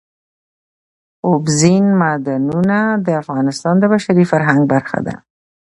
[1.27, 5.15] اوبزین معدنونه د افغانستان د بشري فرهنګ برخه ده.